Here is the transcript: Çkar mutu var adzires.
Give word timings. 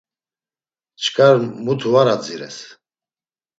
Çkar 1.01 1.35
mutu 1.63 1.89
var 1.93 2.07
adzires. 2.13 2.57